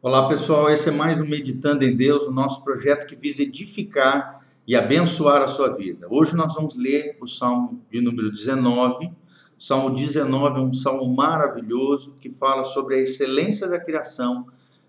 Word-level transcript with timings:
Olá 0.00 0.28
pessoal, 0.28 0.70
esse 0.70 0.88
é 0.88 0.92
mais 0.92 1.20
um 1.20 1.26
Meditando 1.26 1.84
em 1.84 1.96
Deus, 1.96 2.24
o 2.24 2.30
nosso 2.30 2.62
projeto 2.62 3.04
que 3.04 3.16
visa 3.16 3.42
edificar 3.42 4.46
e 4.64 4.76
abençoar 4.76 5.42
a 5.42 5.48
sua 5.48 5.76
vida. 5.76 6.06
Hoje 6.08 6.36
nós 6.36 6.54
vamos 6.54 6.76
ler 6.76 7.18
o 7.20 7.26
Salmo 7.26 7.82
de 7.90 8.00
número 8.00 8.30
19. 8.30 9.06
O 9.06 9.12
Salmo 9.60 9.90
19 9.90 10.60
é 10.60 10.62
um 10.62 10.72
salmo 10.72 11.12
maravilhoso 11.12 12.14
que 12.14 12.30
fala 12.30 12.64
sobre 12.64 12.94
a 12.94 13.00
excelência 13.00 13.66
da 13.68 13.80
criação 13.80 14.46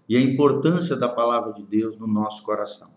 e 0.08 0.16
a 0.16 0.22
importância 0.22 0.96
da 0.96 1.10
palavra 1.10 1.54
de 1.54 1.64
Deus 1.64 1.98
no 1.98 2.06
nosso 2.06 2.44
coração. 2.44 2.92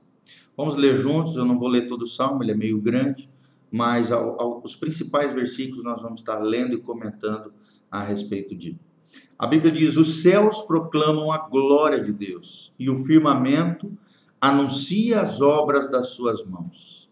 Vamos 0.54 0.76
ler 0.76 0.96
juntos, 0.96 1.36
eu 1.36 1.46
não 1.46 1.58
vou 1.58 1.68
ler 1.68 1.88
todo 1.88 2.02
o 2.02 2.06
salmo, 2.06 2.42
ele 2.42 2.52
é 2.52 2.54
meio 2.54 2.78
grande, 2.78 3.26
mas 3.70 4.12
ao, 4.12 4.38
ao, 4.38 4.60
os 4.62 4.76
principais 4.76 5.32
versículos 5.32 5.82
nós 5.82 6.02
vamos 6.02 6.20
estar 6.20 6.40
lendo 6.40 6.74
e 6.74 6.78
comentando 6.78 7.54
a 7.90 8.02
respeito 8.02 8.54
disso. 8.54 8.91
A 9.38 9.46
Bíblia 9.46 9.72
diz: 9.72 9.96
os 9.96 10.22
céus 10.22 10.62
proclamam 10.62 11.32
a 11.32 11.38
glória 11.38 12.00
de 12.00 12.12
Deus 12.12 12.72
e 12.78 12.88
o 12.88 12.96
firmamento 12.96 13.92
anuncia 14.40 15.20
as 15.20 15.40
obras 15.40 15.90
das 15.90 16.08
suas 16.10 16.44
mãos. 16.44 17.08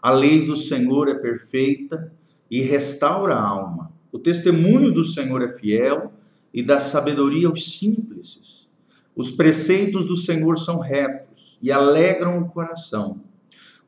A 0.00 0.10
lei 0.10 0.44
do 0.44 0.56
Senhor 0.56 1.08
é 1.08 1.14
perfeita 1.14 2.12
e 2.50 2.60
restaura 2.60 3.34
a 3.34 3.48
alma. 3.48 3.92
O 4.10 4.18
testemunho 4.18 4.92
do 4.92 5.04
Senhor 5.04 5.42
é 5.42 5.52
fiel 5.52 6.12
e 6.52 6.62
dá 6.62 6.78
sabedoria 6.78 7.48
aos 7.48 7.78
simples. 7.78 8.68
Os 9.14 9.30
preceitos 9.30 10.04
do 10.04 10.16
Senhor 10.16 10.58
são 10.58 10.78
retos 10.78 11.58
e 11.62 11.70
alegram 11.70 12.38
o 12.38 12.48
coração. 12.48 13.20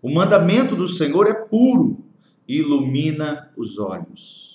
O 0.00 0.12
mandamento 0.12 0.76
do 0.76 0.86
Senhor 0.86 1.26
é 1.26 1.34
puro 1.34 2.04
e 2.46 2.58
ilumina 2.58 3.50
os 3.56 3.78
olhos. 3.78 4.53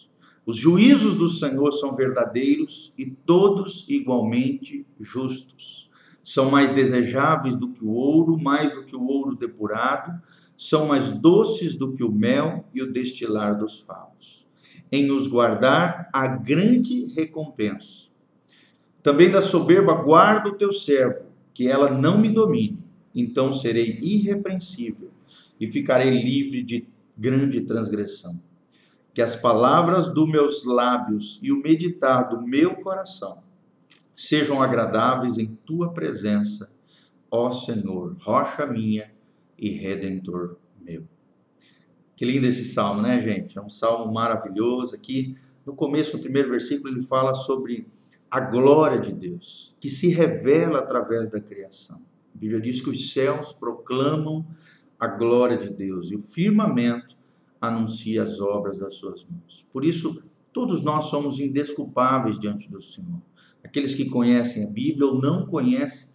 Os 0.49 0.58
juízos 0.58 1.13
do 1.13 1.30
Senhor 1.30 1.71
são 1.73 1.95
verdadeiros 1.95 2.91
e 2.98 3.05
todos 3.05 3.85
igualmente 3.88 4.84
justos. 4.99 5.88
São 6.23 6.49
mais 6.49 6.72
desejáveis 6.72 7.55
do 7.55 7.70
que 7.72 7.85
o 7.85 7.91
ouro, 7.91 8.35
mais 8.35 8.72
do 8.72 8.84
que 8.84 8.95
o 8.95 9.05
ouro 9.05 9.38
depurado, 9.38 10.19
são 10.58 10.88
mais 10.88 11.11
doces 11.11 11.75
do 11.75 11.94
que 11.94 12.03
o 12.03 12.11
mel 12.11 12.66
e 12.73 12.81
o 12.81 12.91
destilar 12.91 13.59
dos 13.59 13.81
favos. 13.81 14.47
Em 14.91 15.11
os 15.11 15.28
guardar 15.28 16.09
a 16.11 16.25
grande 16.25 17.13
recompensa. 17.13 18.06
Também 19.03 19.30
da 19.30 19.44
soberba 19.44 19.94
guarda 20.02 20.50
o 20.50 20.58
teu 20.58 20.73
servo, 20.73 21.28
que 21.53 21.67
ela 21.67 21.91
não 21.91 22.17
me 22.17 22.28
domine. 22.28 22.84
Então 23.13 23.53
serei 23.53 24.00
irrepreensível 24.02 25.11
e 25.59 25.67
ficarei 25.67 26.09
livre 26.09 26.63
de 26.63 26.88
grande 27.16 27.61
transgressão 27.61 28.48
que 29.13 29.21
as 29.21 29.35
palavras 29.35 30.07
dos 30.13 30.29
meus 30.29 30.63
lábios 30.65 31.39
e 31.41 31.52
o 31.52 31.61
meditar 31.61 32.29
do 32.29 32.41
meu 32.41 32.75
coração 32.75 33.43
sejam 34.16 34.61
agradáveis 34.61 35.38
em 35.38 35.57
tua 35.66 35.93
presença, 35.93 36.71
ó 37.31 37.51
Senhor, 37.51 38.16
rocha 38.19 38.66
minha 38.66 39.11
e 39.57 39.69
redentor 39.69 40.57
meu. 40.81 41.07
Que 42.16 42.25
lindo 42.25 42.47
esse 42.47 42.66
salmo, 42.66 43.01
né, 43.01 43.21
gente? 43.21 43.57
É 43.57 43.61
um 43.61 43.69
salmo 43.69 44.11
maravilhoso. 44.11 44.93
Aqui, 44.93 45.35
no 45.66 45.73
começo, 45.73 46.17
no 46.17 46.21
primeiro 46.21 46.49
versículo, 46.49 46.94
ele 46.94 47.01
fala 47.01 47.33
sobre 47.33 47.88
a 48.29 48.41
glória 48.41 48.99
de 48.99 49.13
Deus, 49.13 49.75
que 49.79 49.89
se 49.89 50.09
revela 50.09 50.79
através 50.79 51.31
da 51.31 51.39
criação. 51.39 52.01
A 52.35 52.38
Bíblia 52.38 52.59
diz 52.59 52.81
que 52.81 52.89
os 52.89 53.11
céus 53.11 53.53
proclamam 53.53 54.45
a 54.99 55.07
glória 55.07 55.57
de 55.57 55.69
Deus 55.69 56.11
e 56.11 56.16
o 56.16 56.21
firmamento 56.21 57.16
anuncia 57.59 58.23
as 58.23 58.39
obras 58.39 58.79
das 58.79 58.95
suas 58.95 59.25
mãos. 59.25 59.65
Por 59.71 59.83
isso, 59.83 60.21
todos 60.53 60.81
nós 60.83 61.05
somos 61.05 61.39
indesculpáveis 61.39 62.39
diante 62.39 62.69
do 62.69 62.81
Senhor. 62.81 63.21
Aqueles 63.63 63.93
que 63.93 64.05
conhecem 64.05 64.63
a 64.63 64.67
Bíblia 64.67 65.07
ou 65.07 65.19
não 65.19 65.45
conhecem, 65.45 66.07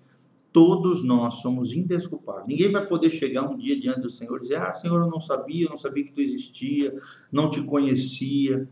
todos 0.53 1.05
nós 1.05 1.35
somos 1.35 1.75
indesculpáveis. 1.75 2.47
Ninguém 2.47 2.71
vai 2.71 2.87
poder 2.87 3.11
chegar 3.11 3.49
um 3.49 3.57
dia 3.57 3.79
diante 3.79 4.01
do 4.01 4.11
Senhor 4.11 4.39
e 4.39 4.43
dizer: 4.43 4.57
Ah, 4.57 4.73
Senhor, 4.73 5.01
eu 5.01 5.11
não 5.11 5.21
sabia, 5.21 5.67
eu 5.67 5.71
não 5.71 5.79
sabia 5.79 6.05
que 6.05 6.13
tu 6.13 6.21
existia, 6.21 6.95
não 7.31 7.51
te 7.51 7.63
conhecia. 7.63 8.69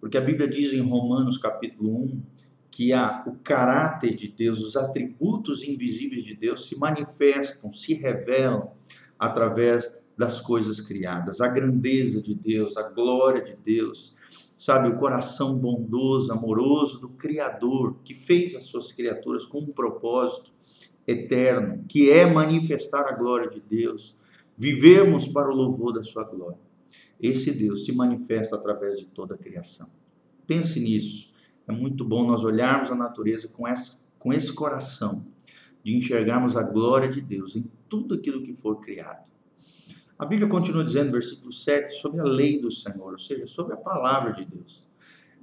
Porque 0.00 0.18
a 0.18 0.20
Bíblia 0.20 0.48
diz 0.48 0.72
em 0.72 0.80
Romanos 0.80 1.38
capítulo 1.38 1.94
1 1.94 2.22
que 2.70 2.92
a, 2.92 3.24
o 3.26 3.36
caráter 3.42 4.14
de 4.14 4.28
Deus, 4.28 4.60
os 4.60 4.76
atributos 4.76 5.62
invisíveis 5.62 6.22
de 6.22 6.36
Deus 6.36 6.66
se 6.66 6.78
manifestam, 6.78 7.72
se 7.72 7.94
revelam 7.94 8.70
através 9.18 9.94
das 10.16 10.40
coisas 10.40 10.80
criadas, 10.80 11.40
a 11.40 11.48
grandeza 11.48 12.22
de 12.22 12.34
Deus, 12.34 12.76
a 12.76 12.84
glória 12.84 13.42
de 13.42 13.54
Deus, 13.54 14.14
sabe, 14.56 14.88
o 14.88 14.96
coração 14.96 15.54
bondoso, 15.54 16.32
amoroso 16.32 17.00
do 17.00 17.10
Criador, 17.10 17.98
que 18.02 18.14
fez 18.14 18.54
as 18.54 18.64
suas 18.64 18.90
criaturas 18.90 19.46
com 19.46 19.58
um 19.58 19.72
propósito 19.72 20.50
eterno, 21.06 21.84
que 21.86 22.10
é 22.10 22.24
manifestar 22.24 23.06
a 23.06 23.12
glória 23.12 23.48
de 23.48 23.60
Deus, 23.60 24.16
vivermos 24.56 25.28
para 25.28 25.50
o 25.50 25.54
louvor 25.54 25.92
da 25.92 26.02
sua 26.02 26.24
glória. 26.24 26.58
Esse 27.20 27.52
Deus 27.52 27.84
se 27.84 27.92
manifesta 27.92 28.56
através 28.56 28.98
de 28.98 29.06
toda 29.06 29.34
a 29.34 29.38
criação. 29.38 29.88
Pense 30.46 30.80
nisso. 30.80 31.30
É 31.68 31.72
muito 31.72 32.04
bom 32.04 32.26
nós 32.26 32.44
olharmos 32.44 32.90
a 32.90 32.94
natureza 32.94 33.48
com, 33.48 33.66
essa, 33.66 33.98
com 34.18 34.32
esse 34.32 34.52
coração, 34.52 35.26
de 35.82 35.94
enxergarmos 35.94 36.56
a 36.56 36.62
glória 36.62 37.08
de 37.08 37.20
Deus 37.20 37.54
em 37.56 37.70
tudo 37.88 38.14
aquilo 38.14 38.42
que 38.42 38.54
for 38.54 38.80
criado. 38.80 39.35
A 40.18 40.24
Bíblia 40.24 40.48
continua 40.48 40.82
dizendo, 40.82 41.12
versículo 41.12 41.52
7, 41.52 41.92
sobre 41.92 42.20
a 42.20 42.24
lei 42.24 42.58
do 42.58 42.70
Senhor, 42.70 43.12
ou 43.12 43.18
seja, 43.18 43.46
sobre 43.46 43.74
a 43.74 43.76
palavra 43.76 44.32
de 44.32 44.46
Deus. 44.46 44.88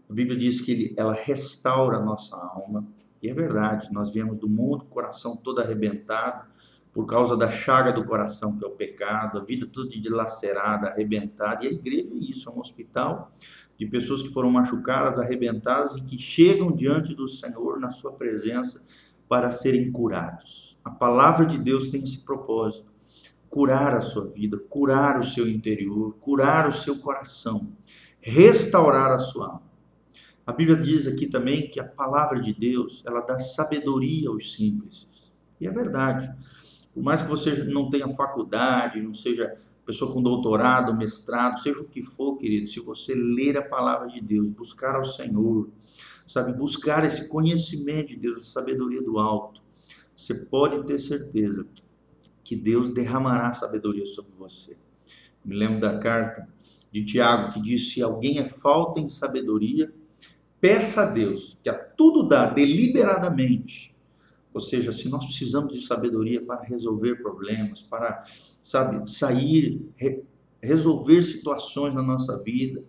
A 0.09 0.13
Bíblia 0.13 0.35
diz 0.35 0.61
que 0.61 0.95
ela 0.97 1.13
restaura 1.13 1.97
a 1.97 2.01
nossa 2.01 2.35
alma, 2.35 2.83
e 3.21 3.29
é 3.29 3.33
verdade, 3.35 3.93
nós 3.93 4.09
viemos 4.09 4.39
do 4.39 4.49
mundo, 4.49 4.85
coração 4.85 5.35
todo 5.35 5.61
arrebentado, 5.61 6.47
por 6.91 7.05
causa 7.05 7.37
da 7.37 7.51
chaga 7.51 7.93
do 7.93 8.03
coração, 8.03 8.57
que 8.57 8.65
é 8.65 8.67
o 8.67 8.71
pecado, 8.71 9.37
a 9.37 9.43
vida 9.43 9.67
toda 9.67 9.89
dilacerada, 9.89 10.87
arrebentada, 10.87 11.63
e 11.65 11.67
a 11.67 11.71
igreja 11.71 12.09
é 12.11 12.17
isso, 12.17 12.49
é 12.49 12.51
um 12.51 12.59
hospital 12.59 13.31
de 13.77 13.85
pessoas 13.85 14.23
que 14.23 14.29
foram 14.29 14.49
machucadas, 14.49 15.19
arrebentadas 15.19 15.95
e 15.97 16.01
que 16.01 16.17
chegam 16.17 16.71
diante 16.71 17.13
do 17.13 17.27
Senhor 17.27 17.79
na 17.79 17.91
sua 17.91 18.11
presença 18.11 18.81
para 19.29 19.51
serem 19.51 19.91
curados. 19.91 20.79
A 20.83 20.89
palavra 20.89 21.45
de 21.45 21.59
Deus 21.59 21.89
tem 21.89 22.03
esse 22.03 22.19
propósito 22.19 22.91
curar 23.53 23.95
a 23.95 23.99
sua 23.99 24.25
vida, 24.25 24.57
curar 24.57 25.19
o 25.19 25.23
seu 25.23 25.47
interior, 25.47 26.17
curar 26.19 26.67
o 26.67 26.73
seu 26.73 26.97
coração, 26.97 27.71
restaurar 28.19 29.11
a 29.11 29.19
sua 29.19 29.45
alma. 29.45 29.71
A 30.43 30.51
Bíblia 30.51 30.75
diz 30.75 31.05
aqui 31.05 31.27
também 31.27 31.69
que 31.69 31.79
a 31.79 31.87
palavra 31.87 32.41
de 32.41 32.51
Deus, 32.51 33.03
ela 33.05 33.21
dá 33.21 33.37
sabedoria 33.37 34.29
aos 34.29 34.53
simples. 34.53 35.31
E 35.61 35.67
é 35.67 35.71
verdade. 35.71 36.33
Por 36.95 37.03
mais 37.03 37.21
que 37.21 37.27
você 37.27 37.63
não 37.65 37.91
tenha 37.91 38.09
faculdade, 38.09 38.99
não 38.99 39.13
seja 39.13 39.53
pessoa 39.85 40.11
com 40.11 40.23
doutorado, 40.23 40.97
mestrado, 40.97 41.59
seja 41.59 41.79
o 41.79 41.87
que 41.87 42.01
for, 42.01 42.37
querido, 42.37 42.67
se 42.67 42.79
você 42.79 43.13
ler 43.13 43.55
a 43.55 43.61
palavra 43.61 44.07
de 44.07 44.19
Deus, 44.19 44.49
buscar 44.49 44.95
ao 44.95 45.05
Senhor, 45.05 45.69
sabe, 46.25 46.53
buscar 46.53 47.05
esse 47.05 47.27
conhecimento 47.27 48.07
de 48.07 48.15
Deus, 48.15 48.37
a 48.37 48.51
sabedoria 48.51 49.01
do 49.03 49.19
alto, 49.19 49.61
você 50.15 50.33
pode 50.33 50.83
ter 50.87 50.97
certeza 50.97 51.67
que 52.43 52.55
Deus 52.55 52.91
derramará 52.91 53.53
sabedoria 53.53 54.05
sobre 54.05 54.33
você. 54.37 54.77
Me 55.43 55.55
lembro 55.55 55.79
da 55.79 55.97
carta 55.97 56.47
de 56.91 57.03
Tiago 57.03 57.53
que 57.53 57.61
diz: 57.61 57.91
se 57.91 58.01
alguém 58.01 58.39
é 58.39 58.45
falta 58.45 58.99
em 58.99 59.07
sabedoria, 59.07 59.93
peça 60.59 61.03
a 61.03 61.05
Deus 61.05 61.57
que 61.61 61.69
a 61.69 61.73
tudo 61.73 62.23
dá 62.27 62.45
deliberadamente. 62.45 63.93
Ou 64.53 64.59
seja, 64.59 64.91
se 64.91 65.09
nós 65.09 65.25
precisamos 65.25 65.75
de 65.75 65.81
sabedoria 65.81 66.39
para 66.39 66.61
resolver 66.61 67.15
problemas, 67.15 67.81
para, 67.81 68.21
sabe, 68.61 69.09
sair, 69.09 69.81
re, 69.95 70.23
resolver 70.61 71.23
situações 71.23 71.93
na 71.93 72.03
nossa 72.03 72.37
vida, 72.37 72.83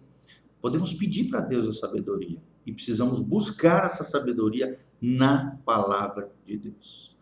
podemos 0.60 0.92
pedir 0.92 1.24
para 1.28 1.40
Deus 1.40 1.66
a 1.66 1.72
sabedoria 1.72 2.38
e 2.66 2.72
precisamos 2.72 3.20
buscar 3.20 3.86
essa 3.86 4.04
sabedoria 4.04 4.78
na 5.00 5.58
palavra 5.64 6.30
de 6.46 6.56
Deus. 6.56 7.14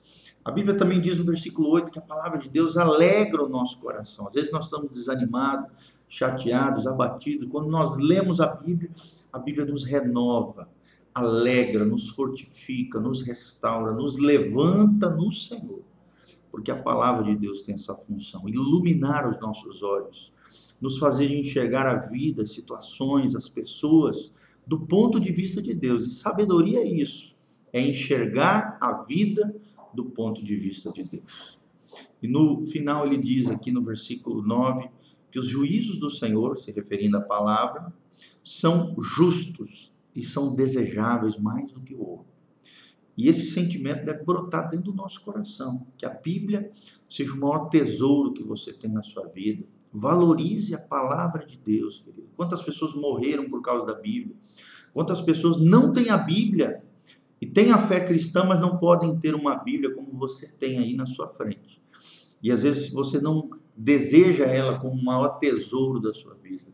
A 0.45 0.51
Bíblia 0.51 0.77
também 0.77 1.01
diz 1.01 1.19
no 1.19 1.25
versículo 1.25 1.71
8 1.71 1.91
que 1.91 1.99
a 2.01 2.03
palavra 2.03 2.37
de 2.37 2.49
Deus 2.49 2.77
alegra 2.77 3.45
o 3.45 3.49
nosso 3.49 3.79
coração. 3.79 4.27
Às 4.27 4.35
vezes 4.35 4.51
nós 4.51 4.65
estamos 4.65 4.91
desanimados, 4.91 6.03
chateados, 6.09 6.85
abatidos. 6.87 7.47
Quando 7.47 7.71
nós 7.71 7.97
lemos 7.97 8.41
a 8.41 8.49
Bíblia, 8.49 8.91
a 9.33 9.39
Bíblia 9.39 9.65
nos 9.65 9.85
renova, 9.85 10.69
alegra, 11.15 11.85
nos 11.85 12.09
fortifica, 12.09 12.99
nos 12.99 13.23
restaura, 13.23 13.93
nos 13.93 14.19
levanta 14.19 15.09
no 15.09 15.33
Senhor. 15.33 15.83
Porque 16.51 16.73
a 16.73 16.83
palavra 16.83 17.25
de 17.25 17.37
Deus 17.37 17.63
tem 17.63 17.77
essa 17.77 17.95
função, 17.95 18.49
iluminar 18.49 19.29
os 19.29 19.39
nossos 19.39 19.83
olhos, 19.83 20.33
nos 20.81 20.99
fazer 20.99 21.33
enxergar 21.33 21.87
a 21.87 21.95
vida, 21.95 22.43
as 22.43 22.53
situações, 22.53 23.37
as 23.37 23.49
pessoas 23.49 24.33
do 24.67 24.81
ponto 24.81 25.21
de 25.21 25.31
vista 25.33 25.63
de 25.63 25.73
Deus. 25.73 26.05
E 26.05 26.11
sabedoria 26.11 26.81
é 26.81 26.87
isso, 26.87 27.33
é 27.73 27.81
enxergar 27.81 28.77
a 28.81 29.05
vida 29.05 29.55
do 29.95 30.05
ponto 30.05 30.43
de 30.43 30.57
vista 30.57 30.91
de 30.91 31.05
Deus. 31.05 31.59
E 32.23 32.29
no 32.29 32.67
final 32.67 33.07
ele 33.07 33.19
diz 33.19 33.49
aqui 33.49 33.71
no 33.71 33.83
versículo 33.83 34.43
9 34.43 34.89
que 35.31 35.39
os 35.39 35.49
juízos 35.49 35.99
do 35.99 36.11
Senhor, 36.11 36.59
se 36.59 36.71
referindo 36.71 37.17
à 37.17 37.21
palavra, 37.21 37.93
são 38.45 38.95
justos 39.01 39.95
e 40.15 40.23
são 40.23 40.55
desejáveis 40.55 41.37
mais 41.39 41.73
do 41.73 41.81
que 41.81 41.95
o 41.95 42.01
ouro. 42.01 42.27
E 43.17 43.29
esse 43.29 43.47
sentimento 43.47 44.05
deve 44.05 44.25
brotar 44.25 44.69
dentro 44.69 44.91
do 44.91 44.95
nosso 44.95 45.23
coração. 45.23 45.87
Que 45.97 46.07
a 46.07 46.11
Bíblia 46.11 46.71
seja 47.09 47.33
o 47.35 47.39
maior 47.39 47.69
tesouro 47.69 48.33
que 48.33 48.43
você 48.43 48.73
tem 48.73 48.91
na 48.91 49.03
sua 49.03 49.27
vida. 49.27 49.65
Valorize 49.93 50.75
a 50.75 50.79
palavra 50.79 51.47
de 51.47 51.59
Deus, 51.59 52.01
querido. 52.01 52.29
Quantas 52.37 52.63
pessoas 52.63 52.95
morreram 52.95 53.49
por 53.49 53.61
causa 53.61 53.87
da 53.87 53.95
Bíblia? 53.95 54.35
Quantas 54.95 55.21
pessoas 55.21 55.61
não 55.61 55.93
têm 55.93 56.11
a 56.11 56.17
Bíblia 56.17 56.83
e 57.43 57.47
têm 57.47 57.73
a 57.73 57.79
fé 57.79 57.99
cristã, 57.99 58.45
mas 58.45 58.61
não 58.61 58.79
podem 58.79 59.19
ter 59.19 59.35
uma 59.35 59.57
Bíblia 59.57 59.93
como 59.93 60.17
você 60.17 60.47
tem 60.47 60.79
aí 60.79 60.95
na 60.95 61.07
sua 61.07 61.29
frente? 61.29 61.83
E 62.41 62.53
às 62.53 62.63
vezes 62.63 62.93
você 62.93 63.21
não 63.21 63.51
deseja 63.77 64.45
ela 64.45 64.79
como 64.79 64.95
o 64.95 65.05
maior 65.05 65.39
tesouro 65.39 65.99
da 65.99 66.15
sua 66.15 66.35
vida. 66.35 66.73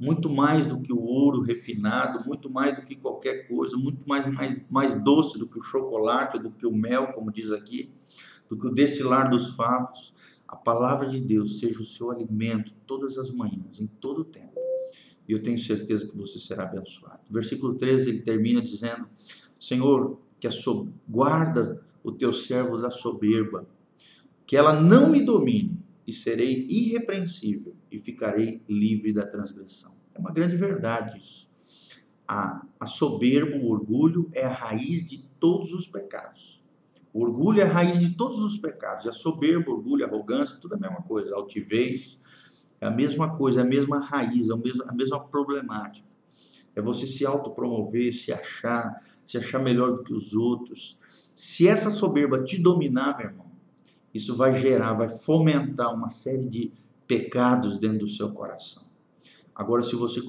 Muito 0.00 0.28
mais 0.28 0.66
do 0.66 0.80
que 0.80 0.92
o 0.92 1.00
ouro 1.00 1.42
refinado, 1.42 2.26
muito 2.26 2.50
mais 2.50 2.74
do 2.74 2.82
que 2.82 2.96
qualquer 2.96 3.46
coisa, 3.46 3.76
muito 3.76 4.02
mais, 4.08 4.26
mais, 4.26 4.60
mais 4.68 5.00
doce 5.00 5.38
do 5.38 5.46
que 5.46 5.60
o 5.60 5.62
chocolate, 5.62 6.40
do 6.40 6.50
que 6.50 6.66
o 6.66 6.74
mel, 6.74 7.12
como 7.12 7.30
diz 7.30 7.52
aqui, 7.52 7.94
do 8.48 8.58
que 8.58 8.66
o 8.66 8.74
destilar 8.74 9.30
dos 9.30 9.54
favos. 9.54 10.12
A 10.48 10.56
palavra 10.56 11.06
de 11.06 11.20
Deus 11.20 11.60
seja 11.60 11.80
o 11.80 11.84
seu 11.84 12.10
alimento 12.10 12.72
todas 12.84 13.16
as 13.16 13.30
manhãs, 13.30 13.80
em 13.80 13.86
todo 13.86 14.22
o 14.22 14.24
tempo. 14.24 14.58
E 15.28 15.32
eu 15.32 15.40
tenho 15.40 15.60
certeza 15.60 16.08
que 16.08 16.16
você 16.16 16.40
será 16.40 16.64
abençoado. 16.64 17.20
Versículo 17.30 17.74
13, 17.76 18.10
ele 18.10 18.20
termina 18.22 18.60
dizendo: 18.60 19.08
Senhor, 19.60 20.18
que 20.40 20.48
a 20.48 20.50
so... 20.50 20.88
guarda 21.06 21.84
o 22.02 22.10
teu 22.10 22.32
servo 22.32 22.78
da 22.78 22.90
soberba, 22.90 23.66
que 24.46 24.56
ela 24.56 24.80
não 24.80 25.10
me 25.10 25.22
domine, 25.22 25.78
e 26.06 26.12
serei 26.12 26.66
irrepreensível 26.68 27.76
e 27.90 27.98
ficarei 27.98 28.60
livre 28.68 29.12
da 29.12 29.24
transgressão. 29.24 29.92
É 30.12 30.18
uma 30.18 30.32
grande 30.32 30.56
verdade 30.56 31.20
isso. 31.20 31.48
A, 32.26 32.66
a 32.80 32.86
soberba, 32.86 33.56
o 33.56 33.68
orgulho, 33.68 34.28
é 34.32 34.44
a 34.44 34.52
raiz 34.52 35.04
de 35.04 35.18
todos 35.38 35.72
os 35.72 35.86
pecados. 35.86 36.60
O 37.12 37.22
orgulho 37.22 37.60
é 37.60 37.64
a 37.64 37.72
raiz 37.72 38.00
de 38.00 38.10
todos 38.14 38.38
os 38.40 38.56
pecados. 38.56 39.06
A 39.06 39.12
soberba, 39.12 39.70
orgulho, 39.70 40.04
arrogância, 40.04 40.56
tudo 40.56 40.74
é 40.74 40.78
a 40.78 40.80
mesma 40.80 41.02
coisa. 41.02 41.34
Altivez 41.34 42.18
é 42.80 42.86
a 42.86 42.90
mesma 42.90 43.36
coisa, 43.36 43.60
é 43.60 43.64
a 43.64 43.66
mesma 43.66 43.98
raiz, 43.98 44.48
é 44.48 44.52
a 44.52 44.56
mesma, 44.56 44.84
a 44.88 44.92
mesma 44.92 45.20
problemática. 45.20 46.08
É 46.74 46.80
você 46.80 47.06
se 47.06 47.26
autopromover, 47.26 48.12
se 48.12 48.32
achar, 48.32 48.96
se 49.24 49.36
achar 49.36 49.60
melhor 49.60 49.96
do 49.96 50.04
que 50.04 50.14
os 50.14 50.34
outros. 50.34 50.98
Se 51.34 51.66
essa 51.66 51.90
soberba 51.90 52.42
te 52.42 52.60
dominar, 52.60 53.16
meu 53.16 53.26
irmão, 53.26 53.50
isso 54.12 54.36
vai 54.36 54.58
gerar, 54.58 54.94
vai 54.94 55.08
fomentar 55.08 55.94
uma 55.94 56.08
série 56.08 56.48
de 56.48 56.72
pecados 57.06 57.78
dentro 57.78 58.00
do 58.00 58.08
seu 58.08 58.32
coração. 58.32 58.84
Agora, 59.54 59.82
se 59.82 59.94
você 59.94 60.22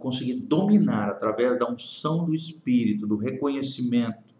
conseguir 0.00 0.34
dominar 0.34 1.08
através 1.08 1.58
da 1.58 1.70
unção 1.70 2.24
do 2.24 2.34
Espírito, 2.34 3.06
do 3.06 3.16
reconhecimento 3.16 4.34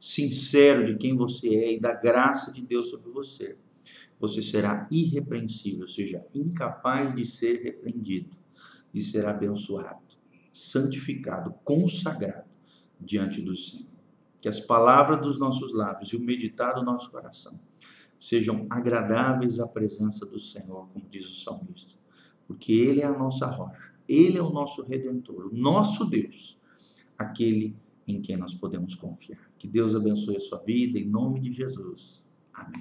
sincero 0.00 0.84
de 0.84 0.98
quem 0.98 1.16
você 1.16 1.48
é 1.48 1.72
e 1.74 1.80
da 1.80 1.94
graça 1.94 2.52
de 2.52 2.60
Deus 2.60 2.90
sobre 2.90 3.10
você, 3.10 3.56
você 4.18 4.42
será 4.42 4.88
irrepreensível, 4.90 5.82
ou 5.82 5.88
seja, 5.88 6.24
incapaz 6.34 7.14
de 7.14 7.24
ser 7.24 7.62
repreendido 7.62 8.36
e 8.92 9.02
será 9.02 9.30
abençoado, 9.30 10.00
santificado, 10.52 11.54
consagrado 11.64 12.50
diante 13.00 13.40
do 13.40 13.56
Senhor. 13.56 13.90
Que 14.40 14.48
as 14.48 14.60
palavras 14.60 15.20
dos 15.20 15.38
nossos 15.38 15.72
lábios 15.72 16.12
e 16.12 16.16
o 16.16 16.20
meditar 16.20 16.74
do 16.74 16.84
nosso 16.84 17.10
coração 17.10 17.58
sejam 18.18 18.66
agradáveis 18.70 19.58
à 19.58 19.66
presença 19.66 20.24
do 20.24 20.38
Senhor, 20.38 20.88
como 20.92 21.08
diz 21.08 21.26
o 21.26 21.34
salmista, 21.34 21.98
porque 22.46 22.72
Ele 22.72 23.00
é 23.00 23.06
a 23.06 23.18
nossa 23.18 23.46
rocha, 23.46 23.92
Ele 24.08 24.38
é 24.38 24.42
o 24.42 24.50
nosso 24.50 24.82
redentor, 24.82 25.46
o 25.46 25.56
nosso 25.56 26.04
Deus, 26.04 26.56
aquele 27.18 27.76
em 28.06 28.20
quem 28.20 28.36
nós 28.36 28.54
podemos 28.54 28.94
confiar. 28.94 29.38
Que 29.58 29.66
Deus 29.66 29.94
abençoe 29.94 30.36
a 30.36 30.40
sua 30.40 30.58
vida, 30.58 30.98
em 30.98 31.08
nome 31.08 31.40
de 31.40 31.52
Jesus. 31.52 32.26
Amém. 32.52 32.80